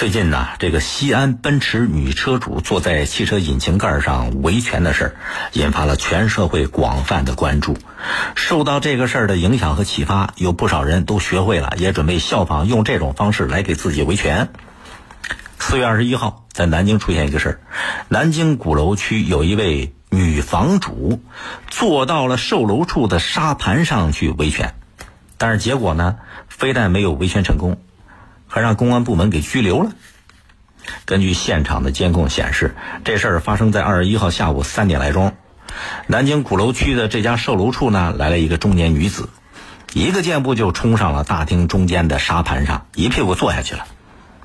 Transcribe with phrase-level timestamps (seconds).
[0.00, 5.16] 最近呢，这个西安奔驰女车主坐在汽车引擎盖上维权的事儿，
[5.52, 7.76] 引发了全社会广泛的关注。
[8.34, 14.48] 受到这个事儿的影响和启发，有不少人都学会了，也准备效仿用这种方式来给自己维权。
[15.58, 17.60] 四月二十一号，在南京出现一个事儿，
[18.08, 21.20] 南京鼓楼区有一位女房主
[21.68, 24.72] 坐到了售楼处的沙盘上去维权，
[25.36, 26.16] 但是结果呢，
[26.48, 27.78] 非但没有维权成功。
[28.50, 29.92] 还让公安部门给拘留了。
[31.04, 35.34] 根据现场的监控显示，这事儿发生在二十一号下午三点来钟。
[36.08, 39.28] 南京鼓楼区的这家售楼处呢，来了一个中年女子，
[39.92, 43.86] 一个箭步就冲上了大厅中间的沙盘上，一屁股坐下去了，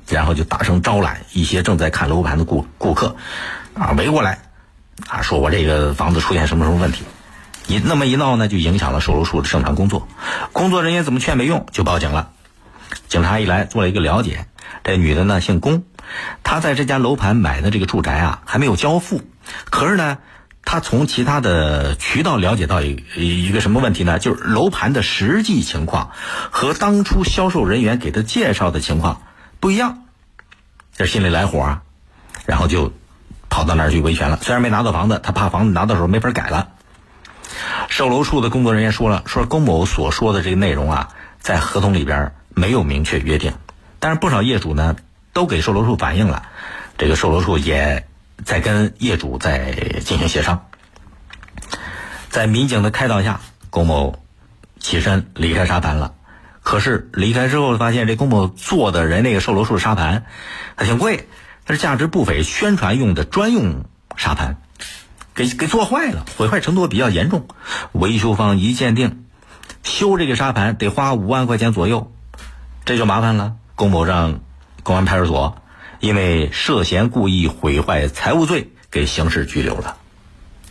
[0.08, 3.16] 然后就大声招揽一些正在看楼盘的顾顾客，
[3.74, 4.38] 啊，围过来，
[5.08, 7.02] 啊，说我这个房子出现什么什么问题，
[7.66, 10.06] 一那么一闹呢，就影响了售楼处的正常工作。
[10.52, 12.30] 工作人员怎么劝没用，就报警了。
[13.08, 14.46] 警察一来做了一个了解，
[14.84, 15.84] 这女的呢姓龚，
[16.42, 19.22] 她在这家楼盘买的这个住宅啊还没有交付，
[19.70, 20.18] 可是呢，
[20.64, 24.18] 她从其他的渠道了解到一一个什么问题呢？
[24.18, 26.10] 就是楼盘的实际情况
[26.50, 29.22] 和当初销售人员给她介绍的情况
[29.60, 30.04] 不一样，
[30.96, 31.82] 这心里来火啊，
[32.44, 32.92] 然后就
[33.48, 34.38] 跑到那儿去维权了。
[34.42, 36.68] 虽然没拿到房子，她怕房子拿到手没法改了。
[37.88, 41.08] 售楼处的工作人员说了，说龚某所说的这个内容啊，
[41.40, 42.32] 在合同里边。
[42.58, 43.52] 没有明确约定，
[44.00, 44.96] 但是不少业主呢
[45.34, 46.48] 都给售楼处反映了，
[46.96, 48.08] 这个售楼处也
[48.44, 50.66] 在跟业主在进行协商。
[52.30, 54.18] 在民警的开导下，龚某
[54.80, 56.14] 起身离开沙盘了。
[56.62, 60.24] 可是离开之后，发现这龚某坐的人那个售楼处的沙盘
[60.76, 61.28] 还挺贵，
[61.66, 63.84] 它是价值不菲，宣传用的专用
[64.16, 64.56] 沙盘，
[65.34, 67.46] 给给做坏了，毁坏程度比较严重。
[67.92, 69.26] 维修方一鉴定，
[69.82, 72.10] 修这个沙盘得花五万块钱左右。
[72.86, 74.38] 这就麻烦了，龚某让
[74.84, 75.60] 公安派出所
[75.98, 79.96] 因为涉嫌故意毁坏财物罪给刑事拘留了。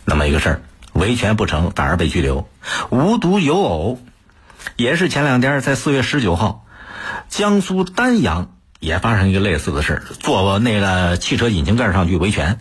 [0.06, 0.62] 那么一个事儿，
[0.94, 2.48] 维权不成反而被拘留，
[2.88, 4.00] 无独有偶，
[4.76, 6.64] 也是前两天在四月十九号，
[7.28, 8.50] 江苏丹阳
[8.80, 12.58] 也发生一个类似的事儿，坐那个汽车引擎盖上去维权，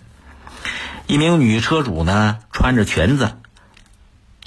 [1.07, 3.37] 一名女车主呢穿着裙子。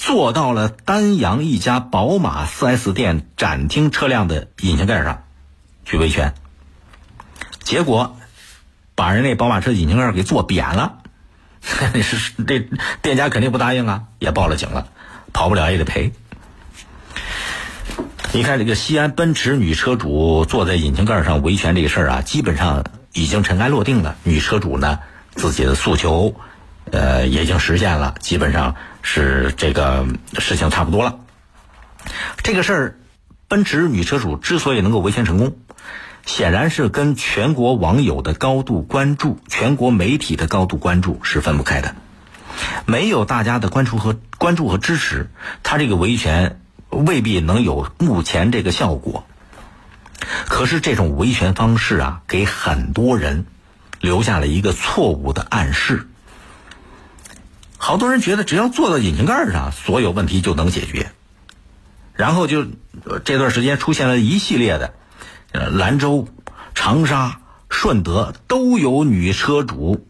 [0.09, 5.25] 坐到了丹阳一家宝马 4S 店展厅车辆的引擎盖上，
[5.85, 6.33] 去维权，
[7.63, 8.17] 结果
[8.95, 11.01] 把人那宝马车引擎盖给坐扁了，
[11.61, 12.67] 是 这
[13.03, 14.89] 店家肯定不答应啊，也报了警了，
[15.35, 16.11] 跑不了也得赔。
[18.33, 22.83] 你看这个西安奔驰女车主坐在引擎盖上维权这个事儿啊，基本上
[23.13, 24.17] 已经尘埃落定了。
[24.25, 25.01] 女车主呢
[25.35, 26.35] 自己的诉求，
[26.93, 28.75] 呃，已经实现了，基本上。
[29.01, 30.07] 是这个
[30.39, 31.21] 事情差不多了。
[32.43, 32.99] 这个事儿，
[33.47, 35.57] 奔驰女车主之所以能够维权成功，
[36.27, 41.95] 显然是跟全国网友的高度关注、全国媒体的高度关注是分不开的。
[42.85, 45.31] 没有大家的关注和关注和支持，
[45.63, 46.61] 他这个维权
[46.91, 49.25] 未必能有目前这个效果。
[50.49, 53.47] 可是这种维权方式啊，给很多人
[54.01, 56.09] 留下了一个错误的暗示。
[57.81, 61.13] 好多人觉得只要坐到引擎盖上，所有问题就能解决，
[62.13, 62.67] 然后就
[63.25, 64.93] 这段时间出现了一系列的，
[65.53, 66.29] 呃，兰州、
[66.75, 67.41] 长沙、
[67.71, 70.07] 顺德都有女车主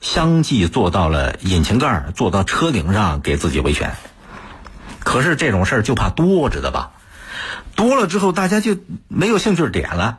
[0.00, 3.94] 相继坐到了引擎盖，坐到车顶上给自己维权。
[4.98, 6.90] 可是这种事儿就怕多，知道吧？
[7.76, 8.76] 多了之后，大家就
[9.06, 10.18] 没有兴趣点了，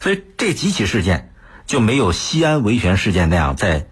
[0.00, 1.30] 所以这几起事件
[1.66, 3.86] 就没有西安维权事件那样在。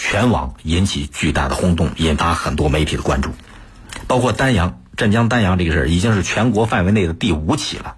[0.00, 3.32] 全网引起巨大的轰动，引发很多媒体的关注，
[4.08, 7.96] 包括丹阳、镇江丹阳这个事儿，已经是全国范围内的第五起了。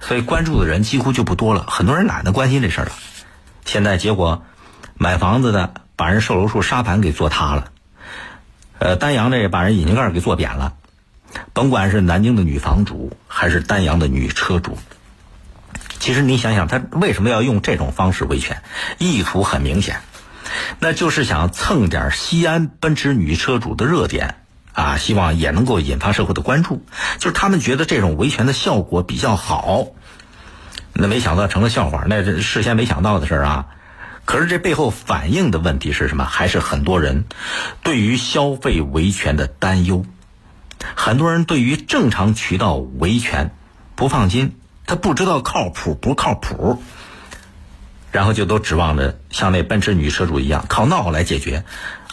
[0.00, 2.92] 所以关注的人几乎就不多了，很多人懒得关心这事儿了。
[3.66, 4.44] 现在结果，
[4.94, 7.70] 买房子的把人售楼处沙盘给做塌了，
[8.78, 10.72] 呃，丹阳这把人引擎盖给做扁了。
[11.52, 14.78] 甭管是南京的女房主，还是丹阳的女车主，
[16.00, 18.62] 其实你想想，他为什么要用这种方式维权？
[18.96, 20.00] 意图很明显。
[20.78, 24.36] 那就是想蹭点西安奔驰女车主的热点
[24.72, 26.84] 啊，希望也能够引发社会的关注。
[27.18, 29.86] 就是他们觉得这种维权的效果比较好，
[30.92, 33.66] 那没想到成了笑话，那是事先没想到的事儿啊。
[34.24, 36.24] 可是这背后反映的问题是什么？
[36.24, 37.24] 还是很多人
[37.82, 40.04] 对于消费维权的担忧，
[40.94, 43.54] 很多人对于正常渠道维权
[43.94, 44.56] 不放心，
[44.86, 46.82] 他不知道靠谱不靠谱。
[48.10, 51.64] 然后就都指望着像那奔驰女车主一样靠闹来解决，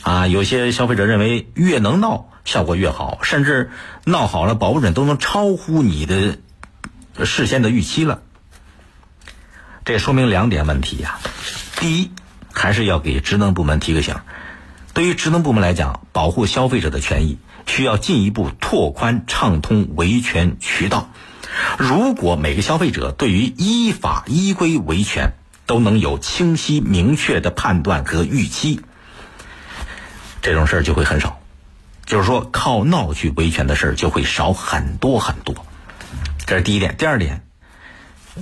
[0.01, 3.71] 啊，有些消费者认为越能闹效果越好，甚至
[4.03, 6.37] 闹好了保不准都能超乎你的
[7.23, 8.21] 事先的预期了。
[9.85, 11.19] 这说明两点问题呀。
[11.77, 12.11] 第一，
[12.51, 14.15] 还是要给职能部门提个醒。
[14.93, 17.37] 对于职能部门来讲，保护消费者的权益，
[17.67, 21.09] 需要进一步拓宽畅通维权渠道。
[21.77, 25.33] 如果每个消费者对于依法依规维权
[25.65, 28.81] 都能有清晰明确的判断和预期，
[30.41, 31.39] 这种事儿就会很少。
[32.05, 35.55] 就是说，靠闹去维权的事儿就会少很多很多。
[36.45, 36.95] 这是第一点。
[36.97, 37.43] 第二点，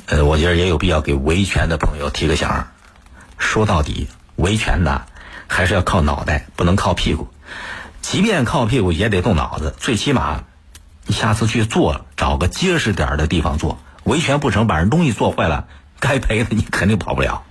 [0.07, 2.67] 呃，我觉得也有必要给维权的朋友提个醒儿。
[3.37, 5.03] 说到底，维权呢。
[5.45, 7.27] 还是要靠脑袋，不能靠屁股。
[8.01, 9.75] 即便靠屁股，也得动脑子。
[9.77, 10.45] 最起码，
[11.05, 13.77] 你下次去做，找个结实点儿的地方做。
[14.03, 15.67] 维权不成，把人东西做坏了，
[16.03, 17.41] 该赔的你肯定跑不了。